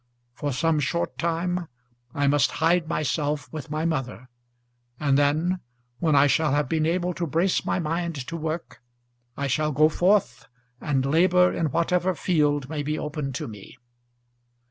[0.33, 1.67] For some short time
[2.15, 4.29] I must hide myself with my mother;
[4.99, 5.59] and then,
[5.99, 8.81] when I shall have been able to brace my mind to work,
[9.37, 10.47] I shall go forth
[10.79, 13.77] and labour in whatever field may be open to me.